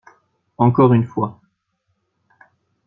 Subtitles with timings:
[0.57, 1.39] Encore une fois!